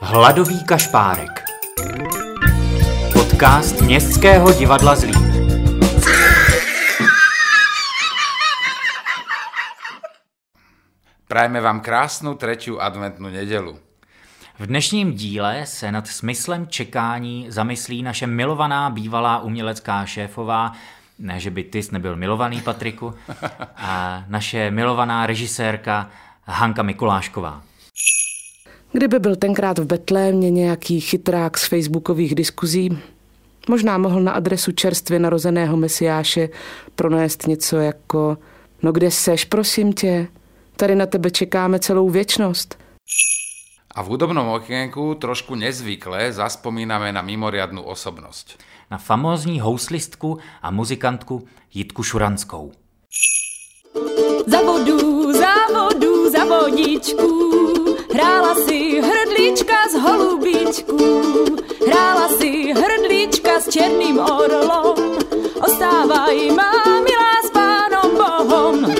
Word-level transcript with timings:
Hladový 0.00 0.64
kašpárek. 0.64 1.44
Podcast 3.12 3.80
Městského 3.80 4.52
divadla 4.52 4.96
Zlín. 4.96 5.14
Prajme 11.28 11.60
vám 11.60 11.80
krásnou 11.80 12.34
třetí 12.34 12.70
adventnou 12.70 13.28
nedělu. 13.28 13.78
V 14.58 14.66
dnešním 14.66 15.12
díle 15.12 15.66
se 15.66 15.92
nad 15.92 16.08
smyslem 16.08 16.66
čekání 16.66 17.46
zamyslí 17.48 18.02
naše 18.02 18.26
milovaná 18.26 18.90
bývalá 18.90 19.38
umělecká 19.40 20.06
šéfová, 20.06 20.72
ne, 21.18 21.40
že 21.40 21.50
by 21.50 21.64
ty 21.64 21.82
nebyl 21.92 22.16
milovaný, 22.16 22.60
Patriku, 22.60 23.14
a 23.76 24.24
naše 24.28 24.70
milovaná 24.70 25.26
režisérka 25.26 26.10
Hanka 26.44 26.82
Mikulášková. 26.82 27.62
Kdyby 28.92 29.18
byl 29.18 29.36
tenkrát 29.36 29.78
v 29.78 29.86
Betlémě 29.86 30.50
nějaký 30.50 31.00
chytrák 31.00 31.58
z 31.58 31.68
facebookových 31.68 32.34
diskuzí, 32.34 32.98
možná 33.68 33.98
mohl 33.98 34.20
na 34.20 34.32
adresu 34.32 34.72
čerstvě 34.72 35.18
narozeného 35.18 35.76
mesiáše 35.76 36.48
pronést 36.94 37.46
něco 37.46 37.76
jako 37.76 38.38
No 38.82 38.92
kde 38.92 39.10
seš, 39.10 39.44
prosím 39.44 39.92
tě? 39.92 40.28
Tady 40.76 40.94
na 40.94 41.06
tebe 41.06 41.30
čekáme 41.30 41.78
celou 41.78 42.10
věčnost. 42.10 42.78
A 43.94 44.02
v 44.02 44.06
hudobnom 44.06 44.48
okienku 44.48 45.14
trošku 45.14 45.54
nezvykle 45.54 46.32
zaspomínáme 46.32 47.12
na 47.12 47.22
mimoriadnu 47.22 47.82
osobnost. 47.82 48.58
Na 48.90 48.98
famózní 48.98 49.60
houslistku 49.60 50.38
a 50.62 50.70
muzikantku 50.70 51.48
Jitku 51.74 52.02
Šuranskou. 52.02 52.72
Za 54.46 54.60
vodu, 54.60 55.32
za 55.32 55.54
vodu, 55.74 56.30
za 56.30 56.44
vodičku, 56.44 57.87
hrála 58.18 58.54
si 58.54 59.00
hrdlička 59.00 59.74
z 59.92 59.94
holubičku, 60.02 60.98
hrála 61.86 62.28
si 62.28 62.74
hrdlička 62.74 63.60
s 63.60 63.68
černým 63.70 64.18
orlom, 64.18 65.18
ostávaj 65.62 66.50
má 66.50 66.72
milá 67.06 67.34
s 67.46 67.50
pánom 67.54 68.10
Bohom. 68.18 68.94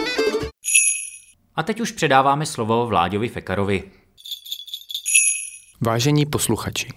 A 1.57 1.62
teď 1.62 1.81
už 1.81 1.92
předáváme 1.92 2.47
slovo 2.47 2.87
Vláďovi 2.87 3.29
Fekarovi. 3.29 3.83
Vážení 5.81 6.27
posluchači, 6.27 6.89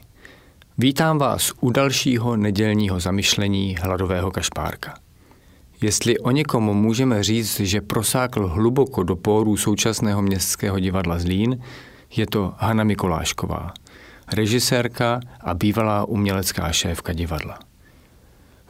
vítám 0.77 1.17
vás 1.17 1.51
u 1.61 1.69
dalšího 1.69 2.37
nedělního 2.37 2.99
zamyšlení 2.99 3.75
hladového 3.81 4.31
kašpárka. 4.31 4.93
Jestli 5.81 6.19
o 6.19 6.31
někom 6.31 6.63
můžeme 6.63 7.23
říct, 7.23 7.59
že 7.59 7.81
prosákl 7.81 8.47
hluboko 8.47 9.03
do 9.03 9.15
pórů 9.15 9.57
současného 9.57 10.21
městského 10.21 10.79
divadla 10.79 11.19
Zlín, 11.19 11.61
je 12.15 12.27
to 12.27 12.53
Hanna 12.57 12.83
Mikolášková, 12.83 13.73
režisérka 14.33 15.19
a 15.41 15.53
bývalá 15.53 16.05
umělecká 16.05 16.71
šéfka 16.71 17.13
divadla. 17.13 17.59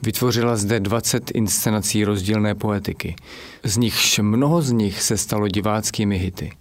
Vytvořila 0.04 0.56
zde 0.56 0.80
20 0.80 1.32
inscenací 1.32 2.04
rozdílné 2.04 2.56
poetiky, 2.56 3.16
z 3.64 3.78
nichž 3.78 4.20
mnoho 4.20 4.62
z 4.62 4.72
nich 4.72 5.02
se 5.02 5.18
stalo 5.18 5.48
diváckými 5.48 6.18
hity. 6.18 6.52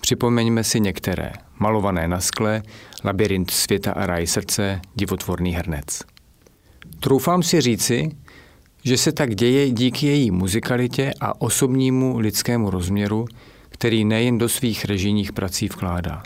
Připomeňme 0.00 0.64
si 0.64 0.80
některé. 0.80 1.32
Malované 1.58 2.08
na 2.08 2.20
skle, 2.20 2.62
Labirint 3.04 3.50
světa 3.50 3.92
a 3.92 4.06
ráj 4.06 4.26
srdce, 4.26 4.80
Divotvorný 4.94 5.52
hrnec. 5.54 6.02
Troufám 7.00 7.42
si 7.42 7.60
říci, 7.60 8.10
že 8.84 8.96
se 8.96 9.12
tak 9.12 9.34
děje 9.34 9.70
díky 9.70 10.06
její 10.06 10.30
muzikalitě 10.30 11.12
a 11.20 11.40
osobnímu 11.40 12.18
lidskému 12.18 12.70
rozměru, 12.70 13.26
který 13.74 14.04
nejen 14.04 14.38
do 14.38 14.48
svých 14.48 14.84
režijních 14.84 15.32
prací 15.32 15.66
vkládá. 15.66 16.22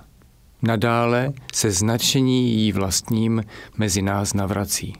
Nadále 0.62 1.32
se 1.54 1.70
značení 1.70 2.52
jí 2.52 2.72
vlastním 2.72 3.44
mezi 3.76 4.02
nás 4.02 4.34
navrací. 4.34 4.92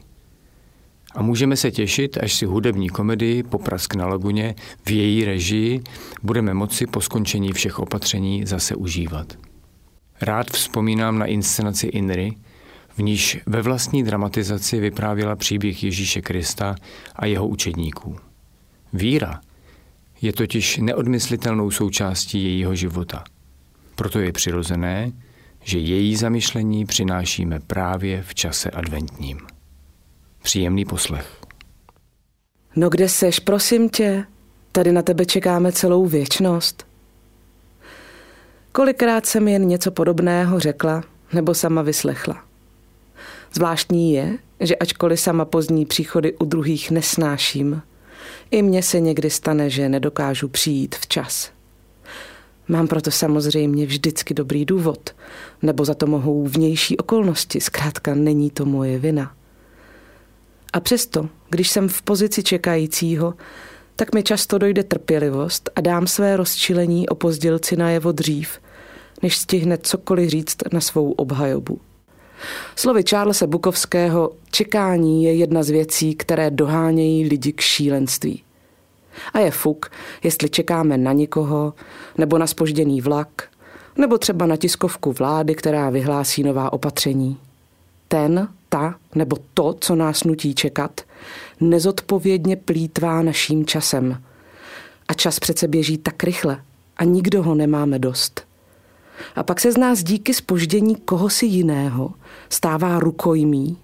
A 1.15 1.21
můžeme 1.21 1.57
se 1.57 1.71
těšit, 1.71 2.17
až 2.17 2.33
si 2.33 2.45
hudební 2.45 2.89
komedii 2.89 3.43
Poprask 3.43 3.95
na 3.95 4.07
laguně 4.07 4.55
v 4.85 4.91
její 4.91 5.25
režii 5.25 5.81
budeme 6.23 6.53
moci 6.53 6.87
po 6.87 7.01
skončení 7.01 7.53
všech 7.53 7.79
opatření 7.79 8.45
zase 8.45 8.75
užívat. 8.75 9.37
Rád 10.21 10.51
vzpomínám 10.51 11.19
na 11.19 11.25
inscenaci 11.25 11.87
Inry, 11.87 12.35
v 12.89 12.99
níž 12.99 13.39
ve 13.45 13.61
vlastní 13.61 14.03
dramatizaci 14.03 14.79
vyprávěla 14.79 15.35
příběh 15.35 15.83
Ježíše 15.83 16.21
Krista 16.21 16.75
a 17.15 17.25
jeho 17.25 17.47
učedníků. 17.47 18.15
Víra 18.93 19.41
je 20.21 20.33
totiž 20.33 20.77
neodmyslitelnou 20.77 21.71
součástí 21.71 22.43
jejího 22.43 22.75
života. 22.75 23.23
Proto 23.95 24.19
je 24.19 24.31
přirozené, 24.31 25.11
že 25.63 25.79
její 25.79 26.15
zamyšlení 26.15 26.85
přinášíme 26.85 27.59
právě 27.59 28.23
v 28.23 28.35
čase 28.35 28.69
adventním. 28.69 29.39
Příjemný 30.43 30.85
poslech. 30.85 31.41
No 32.75 32.89
kde 32.89 33.09
seš, 33.09 33.39
prosím 33.39 33.89
tě? 33.89 34.25
Tady 34.71 34.91
na 34.91 35.01
tebe 35.01 35.25
čekáme 35.25 35.71
celou 35.71 36.05
věčnost. 36.05 36.87
Kolikrát 38.71 39.25
jsem 39.25 39.47
jen 39.47 39.67
něco 39.67 39.91
podobného 39.91 40.59
řekla 40.59 41.03
nebo 41.33 41.53
sama 41.53 41.81
vyslechla. 41.81 42.43
Zvláštní 43.53 44.13
je, 44.13 44.37
že 44.59 44.75
ačkoliv 44.75 45.19
sama 45.19 45.45
pozdní 45.45 45.85
příchody 45.85 46.33
u 46.33 46.45
druhých 46.45 46.91
nesnáším, 46.91 47.81
i 48.51 48.61
mně 48.61 48.83
se 48.83 48.99
někdy 48.99 49.29
stane, 49.29 49.69
že 49.69 49.89
nedokážu 49.89 50.47
přijít 50.47 50.95
včas. 50.95 51.51
Mám 52.67 52.87
proto 52.87 53.11
samozřejmě 53.11 53.85
vždycky 53.85 54.33
dobrý 54.33 54.65
důvod, 54.65 55.15
nebo 55.61 55.85
za 55.85 55.93
to 55.93 56.07
mohou 56.07 56.47
vnější 56.47 56.97
okolnosti, 56.97 57.61
zkrátka 57.61 58.15
není 58.15 58.49
to 58.51 58.65
moje 58.65 58.99
vina. 58.99 59.35
A 60.73 60.79
přesto, 60.79 61.29
když 61.49 61.69
jsem 61.69 61.89
v 61.89 62.01
pozici 62.01 62.43
čekajícího, 62.43 63.33
tak 63.95 64.15
mi 64.15 64.23
často 64.23 64.57
dojde 64.57 64.83
trpělivost 64.83 65.69
a 65.75 65.81
dám 65.81 66.07
své 66.07 66.37
rozčilení 66.37 67.09
o 67.09 67.15
pozdělci 67.15 67.75
najevo 67.75 68.11
dřív, 68.11 68.59
než 69.23 69.37
stihne 69.37 69.77
cokoliv 69.77 70.29
říct 70.29 70.57
na 70.73 70.81
svou 70.81 71.11
obhajobu. 71.11 71.79
Slovy 72.75 73.03
Charlesa 73.09 73.47
Bukovského 73.47 74.31
čekání 74.51 75.23
je 75.23 75.33
jedna 75.33 75.63
z 75.63 75.69
věcí, 75.69 76.15
které 76.15 76.51
dohánějí 76.51 77.27
lidi 77.27 77.53
k 77.53 77.61
šílenství. 77.61 78.43
A 79.33 79.39
je 79.39 79.51
fuk, 79.51 79.91
jestli 80.23 80.49
čekáme 80.49 80.97
na 80.97 81.13
nikoho, 81.13 81.73
nebo 82.17 82.37
na 82.37 82.47
spožděný 82.47 83.01
vlak, 83.01 83.49
nebo 83.97 84.17
třeba 84.17 84.45
na 84.45 84.55
tiskovku 84.55 85.11
vlády, 85.11 85.55
která 85.55 85.89
vyhlásí 85.89 86.43
nová 86.43 86.73
opatření. 86.73 87.37
Ten, 88.07 88.47
ta 88.69 88.95
nebo 89.15 89.37
to, 89.53 89.75
co 89.79 89.95
nás 89.95 90.23
nutí 90.23 90.55
čekat, 90.55 91.01
nezodpovědně 91.61 92.55
plítvá 92.55 93.21
naším 93.21 93.65
časem. 93.65 94.23
A 95.07 95.13
čas 95.13 95.39
přece 95.39 95.67
běží 95.67 95.97
tak 95.97 96.23
rychle 96.23 96.61
a 96.97 97.03
nikdo 97.03 97.43
ho 97.43 97.55
nemáme 97.55 97.99
dost. 97.99 98.48
A 99.35 99.43
pak 99.43 99.59
se 99.59 99.71
z 99.71 99.77
nás 99.77 100.03
díky 100.03 100.33
spoždění 100.33 100.95
kohosi 100.95 101.45
jiného 101.45 102.13
stává 102.49 102.99
rukojmí 102.99 103.77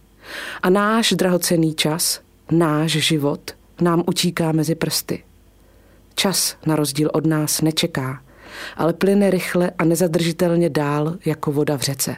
a 0.61 0.69
náš 0.69 1.13
drahocený 1.13 1.73
čas, 1.73 2.19
náš 2.51 2.91
život 2.91 3.51
nám 3.81 4.03
utíká 4.07 4.51
mezi 4.51 4.75
prsty. 4.75 5.23
Čas 6.15 6.55
na 6.65 6.75
rozdíl 6.75 7.09
od 7.13 7.25
nás 7.25 7.61
nečeká, 7.61 8.21
ale 8.77 8.93
plyne 8.93 9.29
rychle 9.29 9.71
a 9.77 9.85
nezadržitelně 9.85 10.69
dál 10.69 11.15
jako 11.25 11.51
voda 11.51 11.77
v 11.77 11.81
řece. 11.81 12.15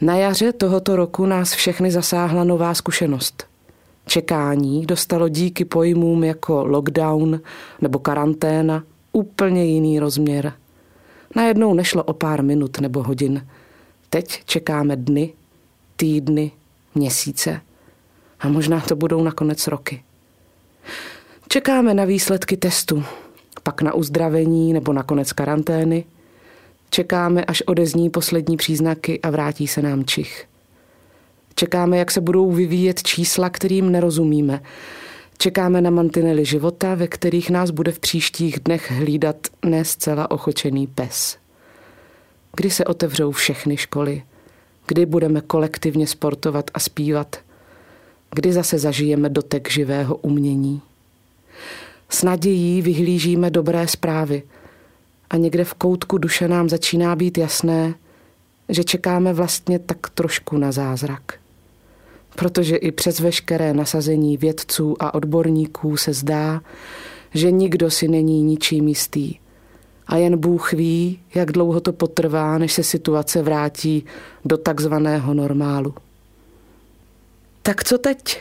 Na 0.00 0.16
jaře 0.16 0.52
tohoto 0.52 0.96
roku 0.96 1.26
nás 1.26 1.52
všechny 1.52 1.90
zasáhla 1.90 2.44
nová 2.44 2.74
zkušenost. 2.74 3.46
Čekání 4.06 4.86
dostalo 4.86 5.28
díky 5.28 5.64
pojmům 5.64 6.24
jako 6.24 6.64
lockdown 6.64 7.40
nebo 7.80 7.98
karanténa 7.98 8.82
úplně 9.12 9.64
jiný 9.64 9.98
rozměr. 9.98 10.52
Najednou 11.34 11.74
nešlo 11.74 12.02
o 12.02 12.12
pár 12.12 12.42
minut 12.42 12.80
nebo 12.80 13.02
hodin. 13.02 13.46
Teď 14.10 14.44
čekáme 14.44 14.96
dny, 14.96 15.32
týdny, 15.96 16.50
měsíce 16.94 17.60
a 18.40 18.48
možná 18.48 18.80
to 18.80 18.96
budou 18.96 19.22
nakonec 19.22 19.66
roky. 19.66 20.02
Čekáme 21.48 21.94
na 21.94 22.04
výsledky 22.04 22.56
testu, 22.56 23.04
pak 23.62 23.82
na 23.82 23.94
uzdravení 23.94 24.72
nebo 24.72 24.92
na 24.92 25.02
konec 25.02 25.32
karantény. 25.32 26.04
Čekáme, 26.90 27.44
až 27.44 27.62
odezní 27.62 28.10
poslední 28.10 28.56
příznaky 28.56 29.20
a 29.20 29.30
vrátí 29.30 29.66
se 29.68 29.82
nám 29.82 30.04
čich. 30.04 30.46
Čekáme, 31.54 31.98
jak 31.98 32.10
se 32.10 32.20
budou 32.20 32.52
vyvíjet 32.52 33.02
čísla, 33.02 33.50
kterým 33.50 33.92
nerozumíme. 33.92 34.60
Čekáme 35.38 35.80
na 35.80 35.90
mantinely 35.90 36.44
života, 36.44 36.94
ve 36.94 37.08
kterých 37.08 37.50
nás 37.50 37.70
bude 37.70 37.92
v 37.92 37.98
příštích 37.98 38.60
dnech 38.60 38.90
hlídat 38.90 39.36
ne 39.64 39.84
zcela 39.84 40.30
ochočený 40.30 40.86
pes. 40.86 41.36
Kdy 42.56 42.70
se 42.70 42.84
otevřou 42.84 43.30
všechny 43.30 43.76
školy? 43.76 44.22
Kdy 44.86 45.06
budeme 45.06 45.40
kolektivně 45.40 46.06
sportovat 46.06 46.70
a 46.74 46.80
zpívat? 46.80 47.36
Kdy 48.34 48.52
zase 48.52 48.78
zažijeme 48.78 49.28
dotek 49.28 49.70
živého 49.70 50.16
umění? 50.16 50.82
S 52.08 52.22
nadějí 52.22 52.82
vyhlížíme 52.82 53.50
dobré 53.50 53.88
zprávy 53.88 54.42
a 55.30 55.36
někde 55.36 55.64
v 55.64 55.74
koutku 55.74 56.18
duše 56.18 56.48
nám 56.48 56.68
začíná 56.68 57.16
být 57.16 57.38
jasné, 57.38 57.94
že 58.68 58.84
čekáme 58.84 59.32
vlastně 59.32 59.78
tak 59.78 60.10
trošku 60.10 60.58
na 60.58 60.72
zázrak. 60.72 61.43
Protože 62.36 62.76
i 62.76 62.92
přes 62.92 63.20
veškeré 63.20 63.74
nasazení 63.74 64.36
vědců 64.36 64.96
a 65.00 65.14
odborníků 65.14 65.96
se 65.96 66.12
zdá, 66.12 66.60
že 67.34 67.50
nikdo 67.50 67.90
si 67.90 68.08
není 68.08 68.42
ničím 68.42 68.88
jistý. 68.88 69.34
A 70.06 70.16
jen 70.16 70.38
Bůh 70.38 70.72
ví, 70.72 71.20
jak 71.34 71.52
dlouho 71.52 71.80
to 71.80 71.92
potrvá, 71.92 72.58
než 72.58 72.72
se 72.72 72.82
situace 72.82 73.42
vrátí 73.42 74.04
do 74.44 74.56
takzvaného 74.56 75.34
normálu. 75.34 75.94
Tak 77.62 77.84
co 77.84 77.98
teď? 77.98 78.40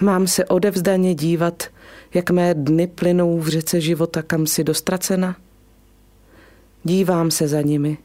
Mám 0.00 0.26
se 0.26 0.44
odevzdaně 0.44 1.14
dívat, 1.14 1.62
jak 2.14 2.30
mé 2.30 2.54
dny 2.54 2.86
plynou 2.86 3.38
v 3.38 3.48
řece 3.48 3.80
života 3.80 4.22
kam 4.22 4.46
si 4.46 4.64
dostracena? 4.64 5.36
Dívám 6.84 7.30
se 7.30 7.48
za 7.48 7.60
nimi 7.60 7.98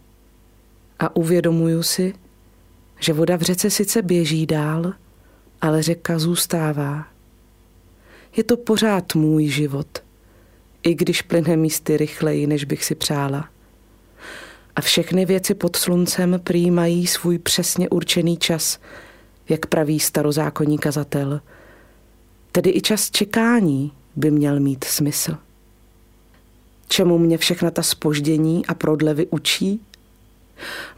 a 0.99 1.15
uvědomuju 1.15 1.83
si, 1.83 2.13
že 3.03 3.13
voda 3.13 3.35
v 3.35 3.41
řece 3.41 3.69
sice 3.69 4.01
běží 4.01 4.45
dál, 4.45 4.93
ale 5.61 5.83
řeka 5.83 6.19
zůstává. 6.19 7.07
Je 8.37 8.43
to 8.43 8.57
pořád 8.57 9.15
můj 9.15 9.47
život, 9.47 10.03
i 10.83 10.95
když 10.95 11.21
plyne 11.21 11.57
místy 11.57 11.97
rychleji, 11.97 12.47
než 12.47 12.63
bych 12.63 12.85
si 12.85 12.95
přála. 12.95 13.49
A 14.75 14.81
všechny 14.81 15.25
věci 15.25 15.53
pod 15.53 15.75
sluncem 15.75 16.39
přijímají 16.43 17.07
svůj 17.07 17.39
přesně 17.39 17.89
určený 17.89 18.37
čas, 18.37 18.79
jak 19.49 19.65
praví 19.65 19.99
starozákonní 19.99 20.77
kazatel. 20.77 21.41
Tedy 22.51 22.69
i 22.69 22.81
čas 22.81 23.11
čekání 23.11 23.91
by 24.15 24.31
měl 24.31 24.59
mít 24.59 24.83
smysl. 24.83 25.37
Čemu 26.87 27.17
mě 27.17 27.37
všechna 27.37 27.71
ta 27.71 27.83
spoždění 27.83 28.65
a 28.65 28.73
prodlevy 28.73 29.27
učí? 29.29 29.81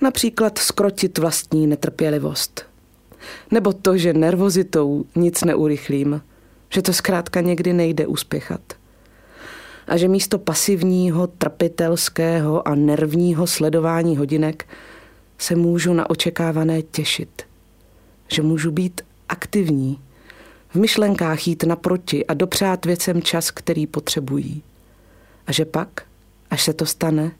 Například 0.02 0.58
skrotit 0.58 1.18
vlastní 1.18 1.68
netrpělivost. 1.68 2.66
Nebo 3.52 3.74
to, 3.74 3.98
že 3.98 4.14
nervozitou 4.14 5.06
nic 5.16 5.44
neurychlím, 5.44 6.22
že 6.70 6.82
to 6.82 6.94
zkrátka 6.94 7.42
někdy 7.42 7.74
nejde 7.74 8.08
uspěchat. 8.08 8.62
A 9.88 9.98
že 9.98 10.08
místo 10.08 10.40
pasivního, 10.40 11.28
trpitelského 11.28 12.68
a 12.68 12.76
nervního 12.76 13.48
sledování 13.48 14.18
hodinek 14.18 14.68
se 15.38 15.56
můžu 15.56 15.94
na 15.94 16.10
očekávané 16.10 16.82
těšit. 16.82 17.44
Že 18.28 18.42
můžu 18.42 18.72
být 18.72 19.02
aktivní, 19.30 20.00
v 20.70 20.78
myšlenkách 20.78 21.48
jít 21.48 21.64
naproti 21.64 22.26
a 22.26 22.34
dopřát 22.34 22.86
věcem 22.86 23.22
čas, 23.22 23.52
který 23.52 23.88
potřebují. 23.88 24.64
A 25.48 25.52
že 25.52 25.66
pak, 25.66 26.02
až 26.50 26.64
se 26.64 26.74
to 26.74 26.86
stane, 26.86 27.32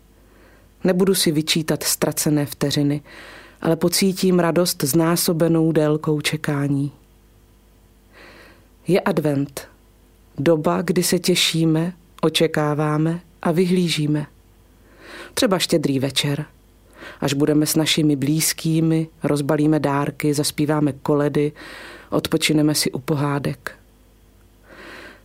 nebudu 0.86 1.16
si 1.16 1.32
vyčítat 1.32 1.84
ztracené 1.84 2.46
vteřiny, 2.46 3.02
ale 3.62 3.76
pocítím 3.76 4.40
radost 4.40 4.84
znásobenou 4.84 5.72
délkou 5.72 6.22
čekání. 6.22 6.92
Je 8.88 9.02
advent, 9.02 9.68
doba, 10.38 10.82
kdy 10.82 11.04
se 11.04 11.20
těšíme, 11.20 11.94
očekáváme 12.22 13.20
a 13.42 13.52
vyhlížíme. 13.52 14.26
Třeba 15.34 15.60
štědrý 15.60 16.00
večer, 16.00 16.46
až 17.22 17.34
budeme 17.34 17.66
s 17.66 17.76
našimi 17.76 18.16
blízkými, 18.16 19.08
rozbalíme 19.24 19.80
dárky, 19.80 20.34
zaspíváme 20.34 20.94
koledy, 20.94 21.52
odpočineme 22.10 22.76
si 22.76 22.92
u 22.92 23.00
pohádek. 23.00 23.72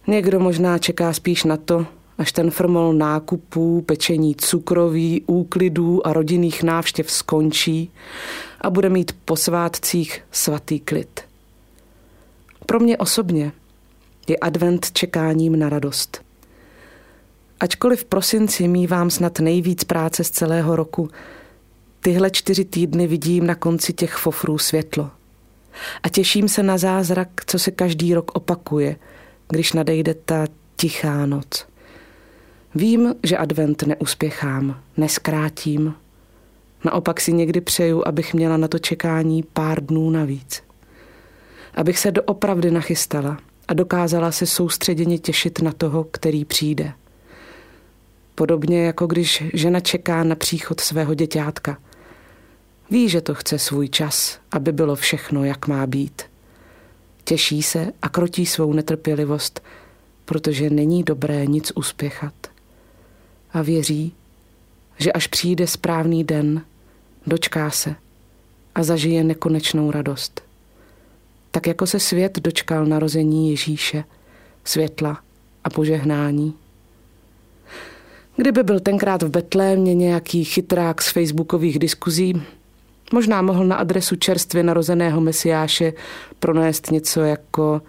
Někdo 0.07 0.41
možná 0.41 0.79
čeká 0.79 1.13
spíš 1.13 1.45
na 1.45 1.57
to, 1.57 1.87
až 2.21 2.33
ten 2.33 2.51
frmol 2.51 2.93
nákupů, 2.93 3.83
pečení 3.83 4.35
cukroví, 4.35 5.23
úklidů 5.27 6.07
a 6.07 6.13
rodinných 6.13 6.63
návštěv 6.63 7.11
skončí 7.11 7.93
a 8.61 8.71
bude 8.71 8.89
mít 8.89 9.17
po 9.25 9.37
svátcích 9.37 10.23
svatý 10.33 10.81
klid. 10.81 11.21
Pro 12.67 12.81
mě 12.81 12.99
osobně 12.99 13.53
je 14.29 14.37
advent 14.37 14.93
čekáním 14.93 15.59
na 15.59 15.69
radost. 15.69 16.23
Ačkoliv 17.61 18.01
v 18.01 18.05
prosinci 18.05 18.69
mývám 18.69 19.11
snad 19.11 19.41
nejvíc 19.41 19.85
práce 19.85 20.25
z 20.25 20.31
celého 20.31 20.77
roku, 20.77 21.11
tyhle 22.01 22.31
čtyři 22.31 22.65
týdny 22.65 23.07
vidím 23.07 23.47
na 23.47 23.55
konci 23.55 23.93
těch 23.93 24.15
fofrů 24.15 24.59
světlo. 24.59 25.11
A 26.03 26.09
těším 26.09 26.49
se 26.49 26.63
na 26.63 26.79
zázrak, 26.79 27.29
co 27.47 27.59
se 27.59 27.71
každý 27.71 28.15
rok 28.15 28.31
opakuje, 28.35 28.97
když 29.49 29.73
nadejde 29.73 30.15
ta 30.15 30.47
tichá 30.77 31.27
noc. 31.27 31.70
Vím, 32.75 33.15
že 33.23 33.37
advent 33.37 33.83
neuspěchám, 33.83 34.81
neskrátím. 34.97 35.95
Naopak 36.85 37.21
si 37.21 37.33
někdy 37.33 37.61
přeju, 37.61 38.09
abych 38.09 38.35
měla 38.35 38.57
na 38.57 38.69
to 38.69 38.79
čekání 38.79 39.43
pár 39.43 39.85
dnů 39.85 40.11
navíc. 40.11 40.63
Abych 41.75 41.99
se 41.99 42.11
doopravdy 42.11 42.71
nachystala 42.71 43.39
a 43.69 43.75
dokázala 43.75 44.33
se 44.33 44.47
soustředěně 44.47 45.19
těšit 45.19 45.63
na 45.63 45.73
toho, 45.73 46.05
který 46.05 46.45
přijde. 46.45 46.93
Podobně 48.35 48.85
jako 48.85 49.07
když 49.07 49.43
žena 49.53 49.81
čeká 49.81 50.25
na 50.25 50.35
příchod 50.35 50.81
svého 50.81 51.15
děťátka. 51.15 51.79
Ví, 52.91 53.09
že 53.09 53.21
to 53.21 53.35
chce 53.35 53.59
svůj 53.59 53.89
čas, 53.89 54.39
aby 54.53 54.73
bylo 54.73 54.97
všechno, 54.97 55.45
jak 55.45 55.69
má 55.69 55.87
být. 55.87 56.23
Těší 57.25 57.63
se 57.63 57.93
a 58.03 58.09
krotí 58.09 58.47
svou 58.47 58.73
netrpělivost, 58.73 59.63
protože 60.25 60.71
není 60.71 61.03
dobré 61.03 61.47
nic 61.47 61.73
uspěchat 61.75 62.50
a 63.53 63.63
věří, 63.63 64.13
že 64.99 65.13
až 65.13 65.27
přijde 65.27 65.67
správný 65.67 66.25
den, 66.25 66.63
dočká 67.27 67.71
se 67.71 67.95
a 68.75 68.83
zažije 68.83 69.25
nekonečnou 69.25 69.91
radost. 69.91 70.43
Tak 71.51 71.67
jako 71.67 71.87
se 71.87 72.01
svět 72.01 72.39
dočkal 72.39 72.87
narození 72.87 73.51
Ježíše, 73.51 74.05
světla 74.65 75.21
a 75.65 75.71
požehnání. 75.71 76.55
Kdyby 78.37 78.63
byl 78.63 78.81
tenkrát 78.81 79.23
v 79.23 79.29
Betlémě 79.29 79.95
nějaký 79.95 80.45
chytrák 80.45 81.03
z 81.03 81.13
facebookových 81.13 81.79
diskuzí, 81.79 82.43
možná 83.13 83.43
mohl 83.43 83.65
na 83.65 83.77
adresu 83.77 84.17
čerstvě 84.17 84.63
narozeného 84.63 85.21
mesiáše 85.21 85.93
pronést 86.39 86.91
něco 86.91 87.21
jako 87.21 87.83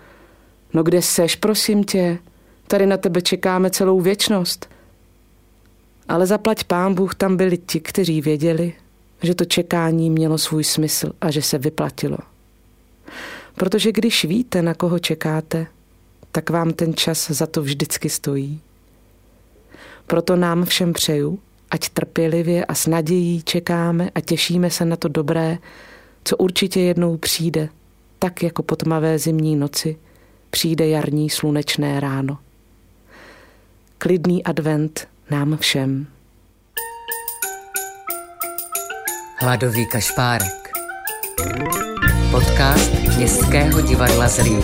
No 0.73 0.83
kde 0.83 1.01
seš, 1.01 1.35
prosím 1.35 1.83
tě? 1.83 2.17
Tady 2.67 2.85
na 2.85 2.97
tebe 2.97 3.21
čekáme 3.21 3.69
celou 3.69 4.01
věčnost– 4.01 4.69
ale 6.11 6.27
zaplať 6.27 6.63
pán 6.63 6.93
Bůh 6.93 7.15
tam 7.15 7.37
byli 7.37 7.57
ti, 7.57 7.79
kteří 7.79 8.21
věděli, 8.21 8.73
že 9.23 9.35
to 9.35 9.45
čekání 9.45 10.09
mělo 10.09 10.37
svůj 10.37 10.63
smysl 10.63 11.11
a 11.21 11.31
že 11.31 11.41
se 11.41 11.57
vyplatilo. 11.57 12.17
Protože 13.55 13.91
když 13.91 14.25
víte, 14.25 14.61
na 14.61 14.73
koho 14.73 14.99
čekáte, 14.99 15.67
tak 16.31 16.49
vám 16.49 16.73
ten 16.73 16.93
čas 16.93 17.31
za 17.31 17.47
to 17.47 17.61
vždycky 17.61 18.09
stojí. 18.09 18.61
Proto 20.07 20.35
nám 20.35 20.65
všem 20.65 20.93
přeju, 20.93 21.39
ať 21.71 21.89
trpělivě 21.89 22.65
a 22.65 22.75
s 22.75 22.87
nadějí 22.87 23.43
čekáme 23.43 24.09
a 24.15 24.21
těšíme 24.21 24.69
se 24.69 24.85
na 24.85 24.95
to 24.95 25.07
dobré, 25.07 25.57
co 26.23 26.37
určitě 26.37 26.79
jednou 26.79 27.17
přijde, 27.17 27.69
tak 28.19 28.43
jako 28.43 28.63
po 28.63 28.75
tmavé 28.75 29.19
zimní 29.19 29.55
noci 29.55 29.97
přijde 30.49 30.87
jarní 30.87 31.29
slunečné 31.29 31.99
ráno. 31.99 32.37
Klidný 33.97 34.43
advent 34.43 35.07
nám 35.31 35.57
všem. 35.57 36.07
Hladový 39.41 39.87
kašpárek. 39.87 40.71
Podcast 42.31 42.93
Městského 43.17 43.81
divadla 43.81 44.27
Zlín. 44.27 44.61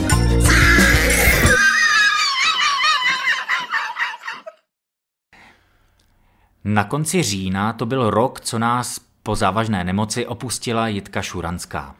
Na 6.63 6.83
konci 6.83 7.23
října 7.23 7.73
to 7.73 7.85
byl 7.85 8.09
rok, 8.09 8.41
co 8.41 8.59
nás 8.59 8.99
po 9.23 9.35
závažné 9.35 9.83
nemoci 9.83 10.27
opustila 10.27 10.87
Jitka 10.87 11.21
Šuranská. 11.21 11.95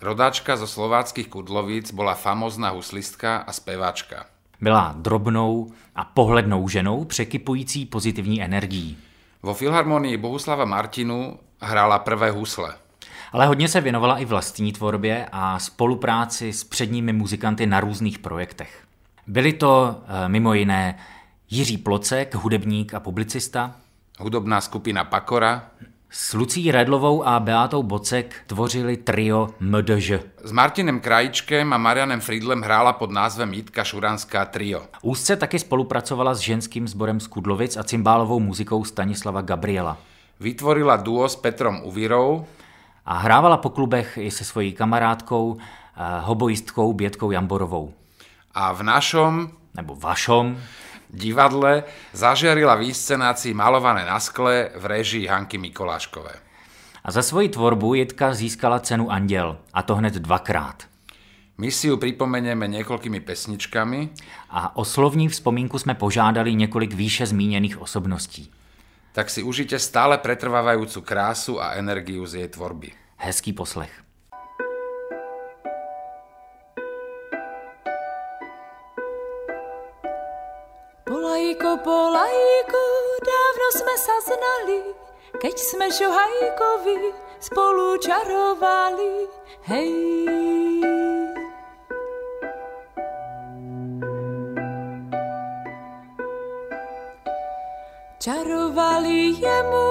Rodáčka 0.00 0.56
zo 0.56 0.66
slováckých 0.66 1.28
Kudlovic 1.28 1.92
bola 1.92 2.14
famozná 2.14 2.70
huslistka 2.70 3.36
a 3.36 3.52
speváčka. 3.52 4.31
Byla 4.62 4.94
drobnou 4.98 5.72
a 5.94 6.04
pohlednou 6.04 6.68
ženou 6.68 7.04
překypující 7.04 7.86
pozitivní 7.86 8.42
energií. 8.42 8.98
Vo 9.42 9.54
Filharmonii 9.54 10.16
Bohuslava 10.16 10.64
Martinu 10.64 11.38
hrála 11.60 11.98
prvé 11.98 12.30
husle. 12.30 12.74
Ale 13.32 13.46
hodně 13.46 13.68
se 13.68 13.80
věnovala 13.80 14.18
i 14.18 14.24
vlastní 14.24 14.72
tvorbě 14.72 15.26
a 15.32 15.58
spolupráci 15.58 16.52
s 16.52 16.64
předními 16.64 17.12
muzikanty 17.12 17.66
na 17.66 17.80
různých 17.80 18.18
projektech. 18.18 18.84
Byli 19.26 19.52
to 19.52 19.96
eh, 20.04 20.28
mimo 20.28 20.54
jiné 20.54 20.98
Jiří 21.50 21.78
Plocek, 21.78 22.34
hudebník 22.34 22.94
a 22.94 23.00
publicista, 23.00 23.74
hudobná 24.18 24.60
skupina 24.60 25.04
Pakora, 25.04 25.70
s 26.14 26.34
Lucí 26.34 26.72
Redlovou 26.72 27.26
a 27.26 27.40
Beátou 27.40 27.82
Bocek 27.82 28.34
tvořili 28.46 28.96
trio 28.96 29.48
MDŽ. 29.60 30.12
S 30.44 30.52
Martinem 30.52 31.00
Krajičkem 31.00 31.72
a 31.72 31.78
Marianem 31.78 32.20
Friedlem 32.20 32.62
hrála 32.62 32.92
pod 32.92 33.10
názvem 33.10 33.52
Jitka 33.52 33.84
Šuranská 33.84 34.44
trio. 34.44 34.82
Úzce 35.02 35.36
taky 35.36 35.58
spolupracovala 35.58 36.34
s 36.34 36.38
ženským 36.38 36.88
sborem 36.88 37.20
z 37.20 37.26
Kudlovic 37.26 37.76
a 37.76 37.82
cymbálovou 37.82 38.40
muzikou 38.40 38.84
Stanislava 38.84 39.40
Gabriela. 39.40 39.98
Vytvorila 40.40 40.96
duo 40.96 41.28
s 41.28 41.36
Petrom 41.36 41.80
Uvirou 41.84 42.44
a 43.06 43.18
hrávala 43.18 43.56
po 43.56 43.70
klubech 43.70 44.18
i 44.20 44.30
se 44.30 44.44
svojí 44.44 44.72
kamarádkou, 44.72 45.56
eh, 45.56 46.02
hoboistkou 46.20 46.92
Bětkou 46.92 47.30
Jamborovou. 47.30 47.92
a 48.54 48.72
v 48.72 48.82
našom 48.82 49.50
Nebo 49.74 49.96
vašom. 49.96 50.56
Divadle 51.12 51.84
zažiarila 52.12 52.74
výscenácii 52.74 53.54
Malované 53.54 54.04
na 54.04 54.20
skle 54.20 54.70
v 54.76 54.84
režii 54.86 55.26
Hanky 55.26 55.58
Mikoláškové. 55.58 56.32
A 57.04 57.10
za 57.10 57.22
svoji 57.22 57.48
tvorbu 57.48 57.94
Jitka 57.94 58.34
získala 58.34 58.80
cenu 58.80 59.10
Anděl. 59.10 59.58
A 59.72 59.82
to 59.82 59.94
hned 59.94 60.14
dvakrát. 60.14 60.82
My 61.58 61.70
si 61.70 61.92
ju 61.92 62.00
pripomenieme 62.00 62.64
niekoľkými 62.64 63.20
pesničkami 63.20 64.08
A 64.50 64.76
o 64.76 64.84
slovní 64.84 65.28
vzpomínku 65.28 65.78
jsme 65.78 65.94
požádali 65.94 66.54
několik 66.54 66.94
výše 66.94 67.26
zmíněných 67.26 67.78
osobností. 67.78 68.50
tak 69.12 69.30
si 69.30 69.42
užite 69.42 69.78
stále 69.78 70.18
pretrvávajúcu 70.18 71.00
krásu 71.00 71.60
a 71.60 71.72
energiu 71.72 72.26
z 72.26 72.34
jej 72.34 72.48
tvorby. 72.48 72.92
Hezký 73.16 73.52
poslech. 73.52 74.01
Polajko, 81.72 81.88
polajko, 81.88 82.84
dávno 83.24 83.66
jsme 83.72 83.94
sa 83.96 84.16
znali, 84.28 84.80
keď 85.40 85.56
sme 85.56 85.86
šohajkovi 85.88 87.00
spolu 87.40 87.96
čarovali. 87.96 89.24
Hej. 89.72 89.92
Čarovali 98.20 99.32
jemu 99.40 99.88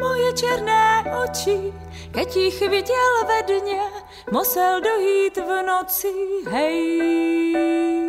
moje 0.00 0.28
černé 0.40 1.04
oči, 1.20 1.68
keď 2.16 2.28
ich 2.36 2.60
viděl 2.60 3.12
ve 3.28 3.42
dně, 3.60 3.84
musel 4.32 4.80
dojít 4.80 5.36
v 5.36 5.62
noci, 5.68 6.12
hej. 6.48 7.99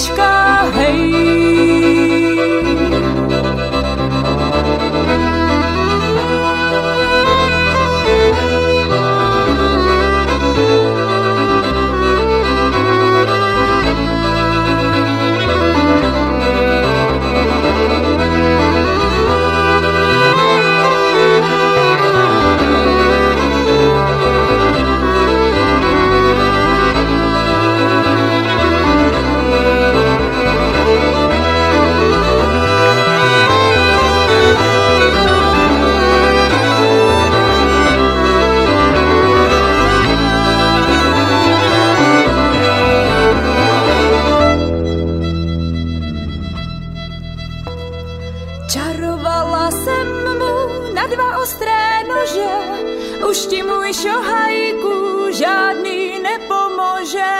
riscar. 0.00 0.29
Ostré 51.50 52.04
nože, 52.06 52.54
už 53.30 53.46
ti 53.46 53.62
můj 53.62 53.94
šohajku 53.94 55.26
žádný 55.30 56.18
nepomože, 56.22 57.39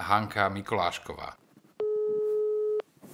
Hanka 0.00 0.48
Mikolášková. 0.48 1.36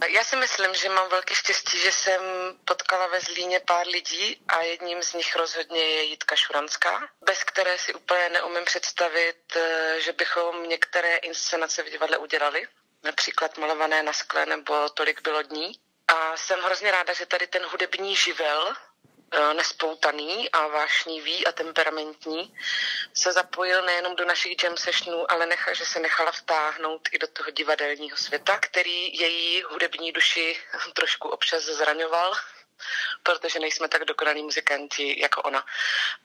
Já 0.09 0.25
si 0.25 0.37
myslím, 0.37 0.75
že 0.75 0.89
mám 0.89 1.09
velké 1.09 1.35
štěstí, 1.35 1.79
že 1.79 1.93
jsem 1.93 2.21
potkala 2.65 3.07
ve 3.07 3.21
Zlíně 3.21 3.61
pár 3.61 3.87
lidí 3.87 4.41
a 4.49 4.63
jedním 4.63 5.03
z 5.03 5.13
nich 5.15 5.37
rozhodně 5.37 5.81
je 5.81 6.03
Jitka 6.03 6.37
Šuranská, 6.37 7.09
bez 7.27 7.45
které 7.45 7.79
si 7.79 7.95
úplně 7.95 8.29
neumím 8.29 8.65
představit, 8.65 9.57
eh, 9.57 10.01
že 10.01 10.13
bychom 10.13 10.69
některé 10.69 11.17
inscenace 11.17 11.83
v 11.83 11.91
divadle 11.91 12.19
udělali, 12.19 12.69
například 13.05 13.59
Malované 13.59 14.03
na 14.03 14.13
skle 14.13 14.47
nebo 14.47 14.89
Tolik 14.89 15.23
bylo 15.23 15.43
dní. 15.43 15.73
A 16.09 16.37
jsem 16.37 16.61
hrozně 16.61 16.91
ráda, 16.91 17.13
že 17.13 17.27
tady 17.27 17.47
ten 17.47 17.63
hudební 17.67 18.17
živel, 18.17 18.75
nespoutaný 19.53 20.51
a 20.51 20.67
vášnivý 20.67 21.47
a 21.47 21.53
temperamentní, 21.53 22.55
se 23.15 23.33
zapojil 23.33 23.85
nejenom 23.85 24.17
do 24.17 24.25
našich 24.25 24.63
jam 24.63 24.77
sessionů, 24.77 25.31
ale 25.31 25.47
nechá, 25.47 25.73
že 25.73 25.85
se 25.85 26.01
nechala 26.01 26.33
vtáhnout 26.33 27.09
i 27.13 27.19
do 27.19 27.27
toho 27.27 27.51
divadelního 27.51 28.17
světa, 28.17 28.59
který 28.59 29.19
její 29.19 29.63
hudební 29.63 30.13
duši 30.13 30.61
trošku 30.95 31.29
občas 31.29 31.63
zraňoval, 31.63 32.35
protože 33.23 33.59
nejsme 33.59 33.89
tak 33.89 34.05
dokonalí 34.05 34.43
muzikanti 34.43 35.21
jako 35.21 35.43
ona. 35.43 35.67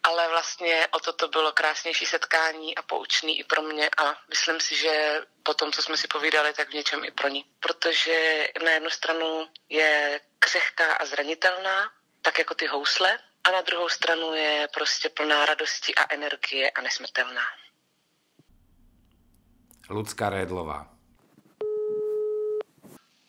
Ale 0.03 0.27
vlastně 0.27 0.87
o 0.91 0.99
to 0.99 1.13
to 1.13 1.27
bylo 1.27 1.51
krásnější 1.51 2.05
setkání 2.05 2.77
a 2.77 2.81
poučný 2.81 3.39
i 3.39 3.43
pro 3.43 3.61
mě 3.61 3.89
a 3.97 4.17
myslím 4.29 4.59
si, 4.59 4.75
že 4.75 5.21
po 5.43 5.53
tom, 5.53 5.71
co 5.71 5.81
jsme 5.81 5.97
si 5.97 6.07
povídali, 6.07 6.53
tak 6.53 6.69
v 6.69 6.73
něčem 6.73 7.05
i 7.05 7.11
pro 7.11 7.27
ní. 7.27 7.45
Protože 7.59 8.47
na 8.63 8.71
jednu 8.71 8.89
stranu 8.89 9.49
je 9.69 10.21
křehká 10.39 10.93
a 10.93 11.05
zranitelná, 11.05 11.91
tak 12.21 12.39
jako 12.39 12.53
ty 12.55 12.67
housle, 12.67 13.19
a 13.43 13.51
na 13.51 13.61
druhou 13.61 13.89
stranu 13.89 14.33
je 14.33 14.67
prostě 14.73 15.09
plná 15.09 15.45
radosti 15.45 15.95
a 15.95 16.13
energie 16.13 16.71
a 16.71 16.81
nesmrtelná. 16.81 17.41
Lucka 19.89 20.29
Redlová. 20.29 20.87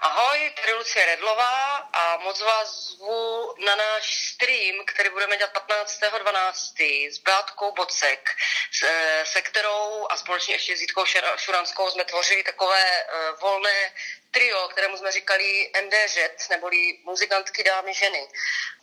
Ahoj, 0.00 0.52
tady 0.60 0.74
Lucie 0.74 1.06
Redlová 1.06 1.76
a 1.76 2.16
moc 2.16 2.40
vás 2.40 2.90
zvu 2.90 3.54
na 3.64 3.76
náš 3.76 4.32
stream, 4.34 4.84
který 4.86 5.10
budeme 5.10 5.36
dělat 5.36 5.52
15.12. 5.68 7.10
s 7.10 7.18
Beatkou 7.18 7.72
Bocek, 7.72 8.30
se, 8.72 9.22
se 9.24 9.42
kterou 9.42 10.06
a 10.10 10.16
společně 10.16 10.54
ještě 10.54 10.76
s 10.76 10.80
Jitkou 10.80 11.04
Šuranskou 11.36 11.90
jsme 11.90 12.04
tvořili 12.04 12.42
takové 12.42 13.04
uh, 13.04 13.40
volné 13.40 13.92
trio, 14.32 14.68
kterému 14.68 14.96
jsme 14.96 15.12
říkali 15.12 15.70
NDŽ, 15.80 16.48
neboli 16.50 16.98
muzikantky 17.04 17.64
dámy 17.64 17.94
ženy. 17.94 18.28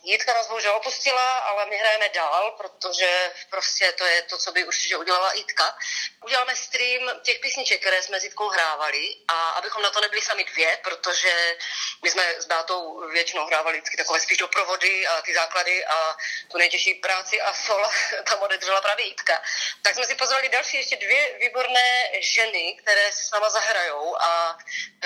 Jitka 0.02 0.34
nás 0.34 0.48
bohužel 0.48 0.76
opustila, 0.76 1.38
ale 1.38 1.66
my 1.66 1.76
hrajeme 1.76 2.08
dál, 2.08 2.50
protože 2.50 3.32
prostě 3.50 3.92
to 3.92 4.04
je 4.04 4.22
to, 4.22 4.38
co 4.38 4.52
by 4.52 4.64
určitě 4.64 4.96
udělala 4.96 5.32
Jitka. 5.32 5.78
Uděláme 6.24 6.56
stream 6.56 7.20
těch 7.22 7.38
písniček, 7.38 7.80
které 7.80 8.02
jsme 8.02 8.20
s 8.20 8.24
Jitkou 8.24 8.48
hrávali 8.48 9.16
a 9.28 9.50
abychom 9.50 9.82
na 9.82 9.90
to 9.90 10.00
nebyli 10.00 10.22
sami 10.22 10.44
dvě, 10.44 10.78
protože 10.84 11.56
my 12.02 12.10
jsme 12.10 12.34
s 12.38 12.44
Beatou 12.46 13.08
většinou 13.08 13.46
hrávali 13.46 13.78
vždycky 13.78 13.96
takové 13.96 14.20
spíš 14.20 14.38
doprovody 14.38 15.06
a 15.06 15.22
ty 15.22 15.34
základy 15.34 15.84
a 15.84 16.16
tu 16.50 16.58
nejtěžší 16.58 16.94
práci 16.94 17.40
a 17.40 17.54
sol 17.54 17.86
tam 18.28 18.42
odedřela 18.42 18.80
právě 18.80 19.06
Jitka. 19.06 19.42
Tak 19.82 19.94
jsme 19.94 20.06
si 20.06 20.14
pozvali 20.14 20.48
další 20.48 20.76
ještě 20.76 20.96
dvě 20.96 21.38
výborné 21.38 22.10
ženy, 22.20 22.78
které 22.82 23.12
se 23.12 23.24
s 23.24 23.30
náma 23.30 23.50
zahrajou 23.50 24.16
a 24.20 24.58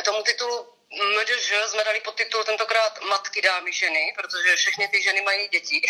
tomu 0.04 0.22
titulu 0.34 0.74
MDŽ 0.94 1.52
jsme 1.66 1.84
dali 1.84 2.00
podtitul 2.00 2.44
tentokrát 2.44 3.00
Matky 3.00 3.42
dámy 3.42 3.72
ženy, 3.72 4.14
protože 4.16 4.56
všechny 4.56 4.88
ty 4.88 5.02
ženy 5.02 5.22
mají 5.22 5.48
děti. 5.48 5.82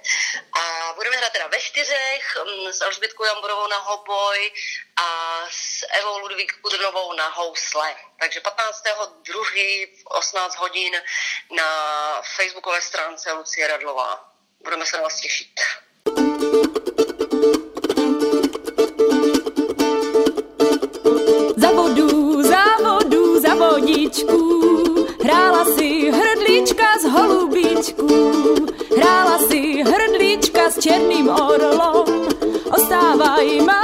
a 0.60 0.92
budeme 0.94 1.16
hrát 1.16 1.32
teda 1.32 1.46
ve 1.46 1.60
čtyřech 1.60 2.36
s 2.70 2.82
Alžbětkou 2.82 3.24
Jamborovou 3.24 3.66
na 3.66 3.78
hoboj 3.78 4.52
a 4.96 5.38
s 5.50 5.86
Evou 5.90 6.18
Ludvík 6.18 6.52
Kudrnovou 6.60 7.12
na 7.12 7.28
housle. 7.28 7.96
Takže 8.20 8.40
15.2. 8.40 9.88
v 9.96 10.06
18 10.06 10.56
hodin 10.56 11.02
na 11.50 12.22
facebookové 12.36 12.80
stránce 12.80 13.32
Lucie 13.32 13.66
Radlová. 13.66 14.32
Budeme 14.64 14.86
se 14.86 14.96
na 14.96 15.02
vás 15.02 15.20
těšit. 15.20 15.60
Vodičku. 23.82 24.38
Hrála 25.22 25.64
si 25.74 26.10
hrdlička 26.10 26.88
z 27.02 27.04
holubíčku. 27.10 28.10
Hrála 28.94 29.38
si 29.50 29.82
hrdlička 29.82 30.70
s 30.70 30.78
černým 30.78 31.26
orlom. 31.26 32.30
Ostávaj, 32.70 33.46
má 33.66 33.81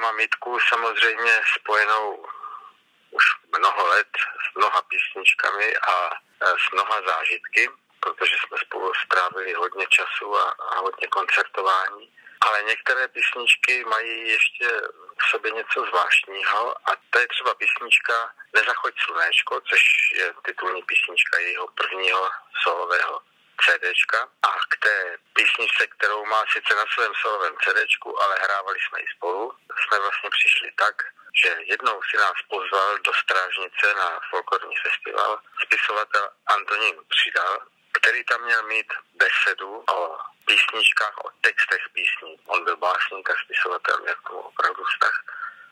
mám 0.00 0.20
Jitku 0.20 0.58
samozřejmě 0.68 1.42
spojenou 1.60 2.26
už 3.10 3.24
mnoho 3.58 3.86
let 3.86 4.08
s 4.50 4.54
mnoha 4.54 4.82
písničkami 4.82 5.76
a 5.76 6.10
s 6.40 6.72
mnoha 6.72 7.02
zážitky, 7.06 7.70
protože 8.00 8.36
jsme 8.36 8.58
spolu 8.58 8.92
strávili 8.94 9.52
hodně 9.52 9.86
času 9.86 10.36
a, 10.36 10.50
a 10.50 10.78
hodně 10.78 11.06
koncertování. 11.08 12.12
Ale 12.40 12.62
některé 12.62 13.08
písničky 13.08 13.84
mají 13.84 14.28
ještě 14.28 14.68
v 15.18 15.30
sobě 15.30 15.50
něco 15.50 15.84
zvláštního 15.84 16.90
a 16.90 16.96
to 17.10 17.18
je 17.18 17.26
třeba 17.28 17.54
písnička 17.54 18.32
Nezachoď 18.52 18.94
slunéčko, 19.04 19.60
což 19.60 19.82
je 20.14 20.34
titulní 20.44 20.82
písnička 20.82 21.38
jejího 21.38 21.68
prvního 21.68 22.30
solového 22.62 23.20
CDčka 23.62 24.28
a 24.42 24.50
k 24.70 24.76
té 24.84 25.16
písničce, 25.32 25.86
kterou 25.86 26.24
má 26.24 26.42
sice 26.52 26.74
na 26.74 26.84
svém 26.94 27.12
solovém 27.22 27.54
CDčku, 27.64 28.22
ale 28.22 28.34
hrávali 28.42 28.78
jsme 28.80 29.00
i 29.00 29.06
spolu, 29.16 29.54
jsme 29.82 29.98
vlastně 29.98 30.30
přišli 30.30 30.72
tak, 30.76 30.96
že 31.42 31.56
jednou 31.64 32.00
si 32.02 32.16
nás 32.16 32.38
pozval 32.48 32.98
do 32.98 33.12
Strážnice 33.14 33.94
na 33.94 34.20
folklorní 34.30 34.76
festival 34.76 35.40
spisovatel 35.64 36.30
Antonín 36.46 36.94
Přidal, 37.08 37.62
který 37.92 38.24
tam 38.24 38.42
měl 38.42 38.62
mít 38.62 38.92
besedu 39.14 39.84
o 39.90 40.18
písničkách, 40.46 41.18
o 41.24 41.30
textech 41.40 41.82
písní. 41.92 42.40
On 42.46 42.64
byl 42.64 42.76
básník 42.76 43.30
a 43.30 43.34
spisovatel, 43.44 43.98
měl 43.98 44.14
tomu 44.26 44.40
opravdu 44.40 44.84
vztah. 44.84 45.16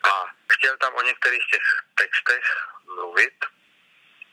A 0.02 0.24
chtěl 0.52 0.76
tam 0.76 0.94
o 0.94 1.02
některých 1.02 1.46
těch 1.50 1.66
textech 1.94 2.44
mluvit 2.84 3.34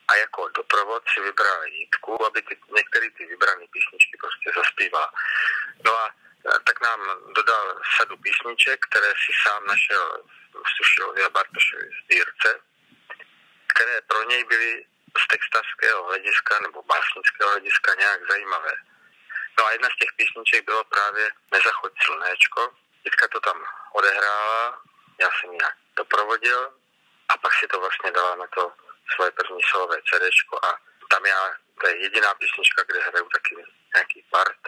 a 0.07 0.15
jako 0.15 0.47
doprovod 0.47 1.03
si 1.13 1.21
vybral 1.21 1.63
Jítku, 1.63 2.25
aby 2.25 2.41
ty, 2.41 2.59
některé 2.75 3.09
ty 3.09 3.25
vybrané 3.25 3.65
písničky 3.73 4.17
prostě 4.19 4.51
zaspíval. 4.55 5.09
No 5.85 5.99
a 5.99 6.15
tak 6.63 6.81
nám 6.81 6.99
dodal 7.35 7.81
sadu 7.97 8.17
písniček, 8.17 8.79
které 8.89 9.07
si 9.07 9.31
sám 9.43 9.65
našel 9.65 10.23
v 10.65 10.69
Sušilově 10.77 11.25
a 11.25 11.29
Bartošově 11.29 11.89
sbírce, 12.03 12.59
které 13.67 14.01
pro 14.01 14.23
něj 14.23 14.43
byly 14.43 14.85
z 15.17 15.27
textařského 15.27 16.03
hlediska 16.03 16.59
nebo 16.59 16.83
básnického 16.83 17.49
hlediska 17.49 17.93
nějak 17.93 18.29
zajímavé. 18.29 18.73
No 19.57 19.65
a 19.65 19.71
jedna 19.71 19.89
z 19.89 19.97
těch 19.99 20.09
písniček 20.17 20.65
bylo 20.65 20.83
právě 20.83 21.31
Nezachoď 21.51 21.93
slunéčko. 22.05 22.73
Jitka 23.05 23.27
to 23.27 23.39
tam 23.39 23.65
odehrála, 23.93 24.81
já 25.21 25.29
jsem 25.31 25.51
nějak 25.51 25.75
doprovodil 25.95 26.73
a 27.29 27.37
pak 27.37 27.53
si 27.53 27.67
to 27.67 27.79
vlastně 27.79 28.11
dala 28.11 28.35
na 28.35 28.47
to 28.47 28.73
svoje 29.15 29.31
první 29.31 29.61
solové 29.71 29.97
CD 30.09 30.23
a 30.63 30.69
tam 31.11 31.25
já, 31.25 31.41
to 31.81 31.87
je 31.87 32.03
jediná 32.03 32.33
písnička, 32.33 32.83
kde 32.83 32.99
hraju 32.99 33.29
taky 33.33 33.55
nějaký 33.95 34.25
part 34.29 34.61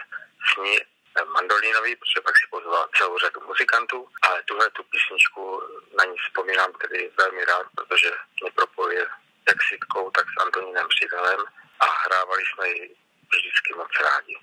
s 0.52 0.56
ní 0.56 0.76
eh, 0.80 1.24
mandolínový, 1.24 1.96
protože 1.96 2.20
pak 2.20 2.36
si 2.36 2.46
pozval 2.50 2.88
celou 2.96 3.18
řadu 3.18 3.40
muzikantů, 3.40 4.08
ale 4.22 4.42
tuhle 4.42 4.70
tu 4.70 4.82
písničku 4.82 5.62
na 5.98 6.04
ní 6.04 6.16
vzpomínám 6.18 6.72
tedy 6.72 7.10
velmi 7.18 7.44
rád, 7.44 7.66
protože 7.76 8.10
mě 8.42 8.50
propojuje 8.50 9.06
jak 9.48 9.62
s 9.62 9.70
Jitkou, 9.72 10.10
tak 10.10 10.26
s 10.28 10.42
Antonínem 10.44 10.88
Přidelem 10.88 11.40
a 11.80 11.86
hrávali 12.04 12.42
jsme 12.46 12.68
ji 12.68 12.96
vždycky 13.32 13.74
moc 13.76 13.88
rádi. 14.02 14.36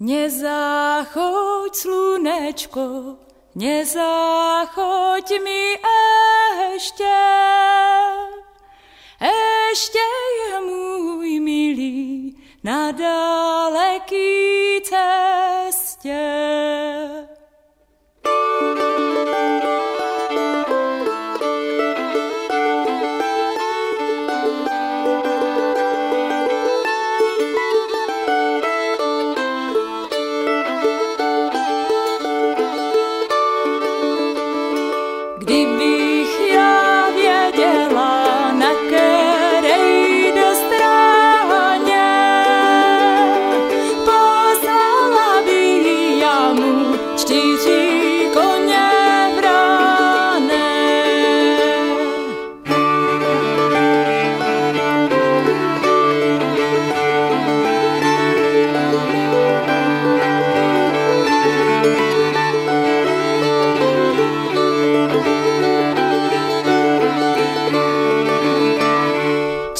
Nezáchoď 0.00 1.74
slunečko, 1.74 2.80
nezáchoď 3.58 5.28
mi 5.42 5.74
ešte, 6.78 7.18
ešte 9.18 9.98
je 9.98 10.62
môj 10.62 11.42
milý 11.42 12.38
na 12.62 12.94
daleký 12.94 14.78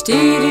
Stadium. 0.09 0.48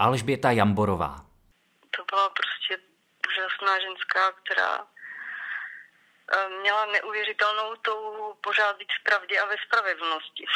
Alžběta 0.00 0.50
Jamborová. 0.50 1.16
To 1.96 2.04
byla 2.10 2.28
prostě 2.30 2.78
úžasná 3.28 3.80
ženská, 3.80 4.32
která 4.32 4.86
eh, 6.32 6.48
měla 6.60 6.86
neuvěřitelnou 6.86 7.76
touhu 7.76 8.34
pořád 8.34 8.78
víc 8.78 8.88
pravdě 9.02 9.40
a 9.40 9.44
ve 9.44 9.56
spravedlnosti. 9.66 10.44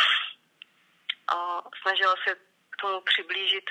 A 1.28 1.62
snažila 1.82 2.14
se 2.28 2.34
k 2.70 2.76
tomu 2.80 3.00
přiblížit 3.00 3.70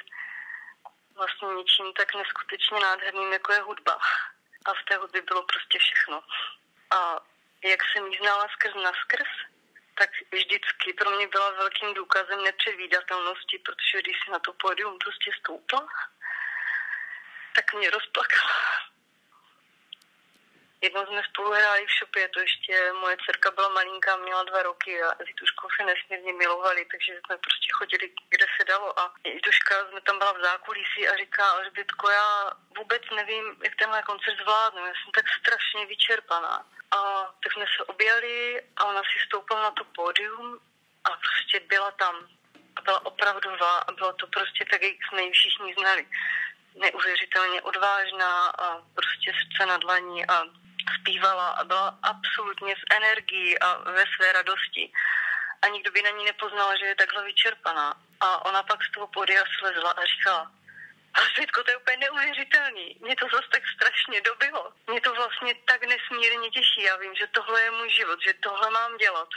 vlastně 1.15 1.47
něčím 1.47 1.93
tak 1.93 2.15
neskutečně 2.15 2.79
nádherným, 2.79 3.33
jako 3.33 3.53
je 3.53 3.61
hudba. 3.61 3.99
A 4.65 4.73
v 4.73 4.85
té 4.87 4.97
hudbě 4.97 5.21
bylo 5.21 5.43
prostě 5.43 5.79
všechno. 5.79 6.23
A 6.89 7.19
jak 7.63 7.79
jsem 7.83 8.07
ji 8.07 8.17
znala 8.17 8.47
skrz 8.53 8.73
na 8.75 8.91
skrz, 9.03 9.31
tak 9.97 10.09
vždycky 10.31 10.93
pro 10.93 11.09
mě 11.11 11.27
byla 11.27 11.51
velkým 11.51 11.93
důkazem 11.93 12.43
nepředvídatelnosti, 12.43 13.57
protože 13.65 14.01
když 14.01 14.17
si 14.25 14.31
na 14.31 14.39
to 14.39 14.53
pódium 14.53 14.97
prostě 14.99 15.31
stoupla, 15.39 15.87
tak 17.55 17.73
mě 17.73 17.89
rozplakala. 17.89 18.53
Jednou 20.83 21.05
jsme 21.05 21.21
spolu 21.29 21.51
hráli 21.51 21.85
v 21.85 21.91
šopě, 21.91 22.27
to 22.29 22.39
ještě 22.39 22.93
moje 23.01 23.17
dcerka 23.25 23.51
byla 23.51 23.69
malinká, 23.69 24.17
měla 24.17 24.43
dva 24.43 24.63
roky 24.63 25.03
a 25.03 25.09
s 25.23 25.27
Jituškou 25.27 25.67
se 25.77 25.85
nesmírně 25.85 26.33
milovali, 26.33 26.85
takže 26.91 27.11
jsme 27.13 27.37
prostě 27.37 27.67
chodili, 27.71 28.11
kde 28.29 28.45
se 28.57 28.63
dalo 28.65 28.99
a 28.99 29.13
Jituška 29.25 29.75
jsme 29.89 30.01
tam 30.01 30.17
byla 30.17 30.31
v 30.31 30.43
zákulisí 30.43 31.07
a 31.07 31.17
říká, 31.17 31.45
Alžbětko, 31.45 32.09
já 32.09 32.51
vůbec 32.77 33.01
nevím, 33.15 33.45
jak 33.63 33.75
tenhle 33.75 34.03
koncert 34.03 34.37
zvládnu, 34.41 34.85
já 34.85 34.93
jsem 34.93 35.11
tak 35.15 35.25
strašně 35.39 35.85
vyčerpaná. 35.85 36.65
A 36.91 36.99
tak 37.43 37.53
jsme 37.53 37.65
se 37.77 37.83
objeli 37.83 38.61
a 38.77 38.85
ona 38.85 39.01
si 39.01 39.27
stoupila 39.27 39.61
na 39.61 39.71
to 39.71 39.83
pódium 39.83 40.59
a 41.03 41.09
prostě 41.09 41.59
byla 41.59 41.91
tam. 41.91 42.15
A 42.75 42.81
byla 42.81 43.05
opravdová 43.05 43.77
a 43.79 43.91
bylo 43.91 44.13
to 44.13 44.27
prostě 44.27 44.65
tak, 44.71 44.81
jak 44.81 44.95
jsme 45.09 45.21
ji 45.23 45.31
všichni 45.31 45.73
znali. 45.73 46.07
Neuvěřitelně 46.75 47.61
odvážná 47.61 48.47
a 48.49 48.81
prostě 48.95 49.31
srdce 49.39 49.65
na 49.65 49.77
dlaní 49.77 50.25
a 50.25 50.43
zpívala 50.99 51.49
a 51.49 51.63
byla 51.63 51.99
absolutně 52.01 52.75
s 52.75 52.95
energií 52.95 53.59
a 53.59 53.91
ve 53.91 54.03
své 54.15 54.31
radosti. 54.31 54.91
A 55.61 55.67
nikdo 55.67 55.91
by 55.91 56.01
na 56.01 56.09
ní 56.09 56.25
nepoznal, 56.25 56.77
že 56.77 56.85
je 56.85 56.95
takhle 56.95 57.23
vyčerpaná. 57.23 57.95
A 58.19 58.45
ona 58.45 58.63
pak 58.63 58.83
z 58.83 58.91
toho 58.91 59.07
pódia 59.07 59.43
slezla 59.59 59.91
a 59.91 60.05
říkala, 60.05 60.51
a 61.13 61.19
Světko, 61.33 61.63
to 61.63 61.71
je 61.71 61.77
úplně 61.77 61.97
neuvěřitelný. 61.97 62.97
Mě 63.01 63.15
to 63.15 63.25
zase 63.33 63.47
tak 63.51 63.63
strašně 63.75 64.21
dobilo. 64.21 64.73
Mě 64.87 65.01
to 65.01 65.13
vlastně 65.13 65.55
tak 65.65 65.81
nesmírně 65.81 66.49
těší. 66.49 66.81
Já 66.81 66.95
vím, 66.95 67.15
že 67.15 67.27
tohle 67.27 67.61
je 67.61 67.71
můj 67.71 67.89
život, 67.89 68.19
že 68.21 68.33
tohle 68.33 68.69
mám 68.69 68.97
dělat. 68.97 69.29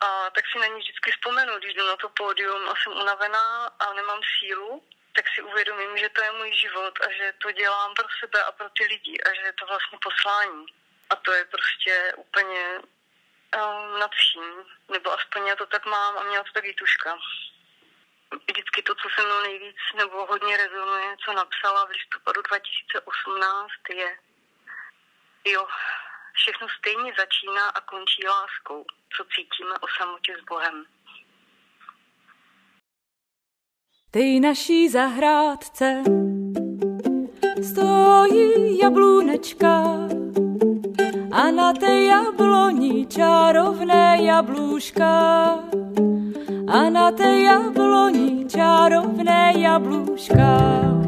A 0.00 0.30
tak 0.30 0.44
si 0.52 0.58
na 0.58 0.66
ní 0.66 0.80
vždycky 0.80 1.10
vzpomenu, 1.10 1.58
když 1.58 1.74
jdu 1.74 1.86
na 1.86 1.96
to 1.96 2.08
pódium 2.08 2.68
a 2.68 2.74
jsem 2.76 2.92
unavená 2.92 3.66
a 3.66 3.92
nemám 3.92 4.20
sílu, 4.38 4.82
tak 5.12 5.24
si 5.34 5.42
uvědomím, 5.42 5.96
že 5.96 6.08
to 6.08 6.22
je 6.22 6.32
můj 6.32 6.52
život 6.52 6.94
a 7.00 7.12
že 7.12 7.32
to 7.38 7.52
dělám 7.52 7.94
pro 7.94 8.08
sebe 8.20 8.42
a 8.44 8.52
pro 8.52 8.68
ty 8.68 8.84
lidi 8.86 9.20
a 9.20 9.34
že 9.34 9.40
je 9.40 9.52
to 9.52 9.66
vlastně 9.66 9.98
poslání. 10.02 10.66
A 11.12 11.16
to 11.16 11.32
je 11.32 11.44
prostě 11.44 12.12
úplně 12.16 12.64
um, 12.78 14.00
nad 14.00 14.10
vším. 14.10 14.50
Nebo 14.92 15.12
aspoň 15.12 15.46
já 15.46 15.56
to 15.56 15.66
tak 15.66 15.86
mám 15.86 16.18
a 16.18 16.22
měla 16.22 16.44
to 16.44 16.52
tak 16.52 16.64
tuška. 16.78 17.18
Vždycky 18.48 18.82
to, 18.82 18.94
co 18.94 19.08
se 19.14 19.26
mnou 19.26 19.40
nejvíc 19.40 19.76
nebo 19.96 20.26
hodně 20.26 20.56
rezonuje, 20.56 21.16
co 21.24 21.32
napsala 21.32 21.86
v 21.86 21.90
listopadu 21.90 22.42
2018, 22.42 23.70
je 23.94 24.18
jo, 25.44 25.66
všechno 26.32 26.66
stejně 26.78 27.12
začíná 27.18 27.68
a 27.68 27.80
končí 27.80 28.26
láskou, 28.26 28.84
co 29.16 29.24
cítíme 29.34 29.74
o 29.78 29.86
samotě 29.98 30.36
s 30.42 30.44
Bohem. 30.44 30.86
Tej 34.10 34.40
naší 34.40 34.88
zahrádce 34.88 36.02
stojí 37.62 38.78
jablůnečka 38.78 39.82
a 41.32 41.50
na 41.50 41.72
té 41.72 42.00
jabloní 42.00 43.06
čarovné 43.06 44.18
jablůška 44.20 45.44
a 46.68 46.90
na 46.90 47.10
té 47.10 47.40
jabloní 47.40 48.44
čarovné 48.48 49.52
jablůška. 49.56 51.01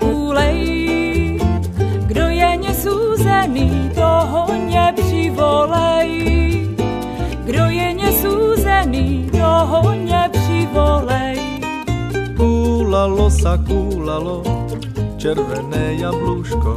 Kůlej, 0.00 0.58
kdo 2.06 2.28
je 2.28 2.50
nesúzený, 2.56 3.90
toho 3.94 4.46
nepřivolej. 4.54 6.10
Kdo 7.44 7.64
je 7.64 7.88
nesúzený, 7.94 9.30
toho 9.32 9.80
nepřivolej. 9.94 11.38
Kúlalo 12.36 13.30
sa 13.30 13.58
kúlalo, 13.58 14.42
červené 15.18 15.98
jablúško, 16.02 16.74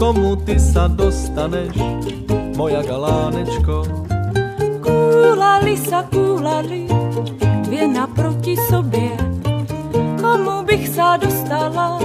komu 0.00 0.36
ty 0.44 0.56
sa 0.60 0.88
dostaneš, 0.88 1.76
moja 2.56 2.80
galánečko? 2.84 3.84
Kúlali 4.84 5.76
sa 5.80 6.04
kúlali, 6.08 6.88
dvě 7.64 7.88
naproti 7.88 8.56
sobě. 8.68 9.33
Komu 10.34 10.66
bych 10.66 10.90
sa 10.90 11.14
dostala, 11.14 12.02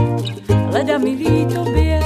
leda 0.69 1.01
milý 1.01 1.49
tobě. 1.49 1.97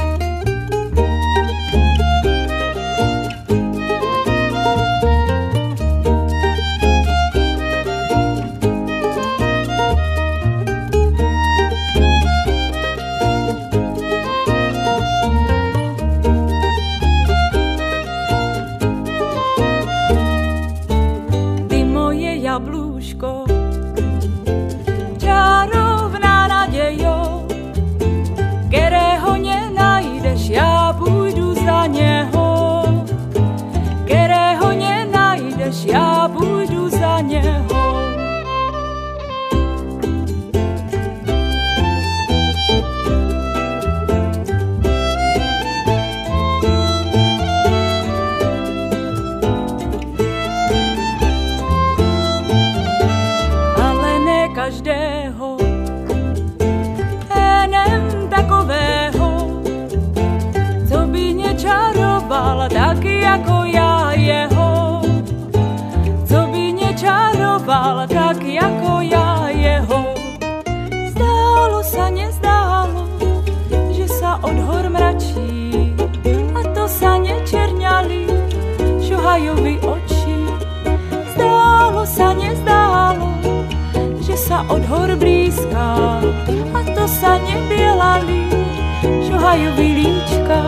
Sa 84.43 84.59
od 84.67 84.83
hor 84.91 85.15
blízká 85.15 86.19
a 86.75 86.79
to 86.91 87.07
sa 87.07 87.39
nebielali 87.47 88.51
šuhajovi 89.23 90.03
líčka. 90.03 90.59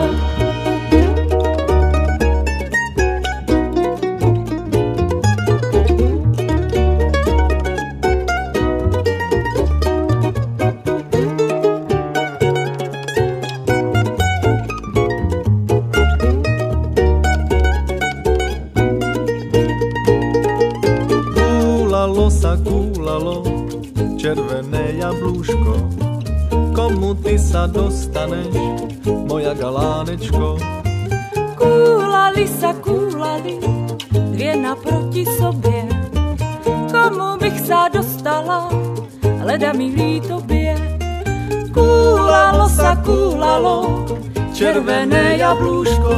Jablůško. 45.46 46.12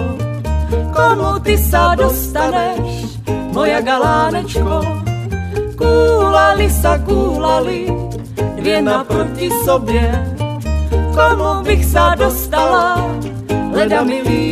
Komu 0.93 1.39
ty 1.45 1.59
sa 1.61 1.93
dostaneš, 1.95 3.21
moja 3.53 3.81
galánečko? 3.81 4.81
Kúlali 5.77 6.69
sa 6.73 6.99
kúlali, 7.05 7.93
dvě 8.57 8.83
naproti 8.83 9.49
sobě. 9.65 10.09
Komu 11.15 11.63
bych 11.63 11.85
sa 11.85 12.15
dostala, 12.15 13.05
leda 13.73 14.03
milý 14.05 14.49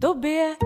tobě. 0.00 0.65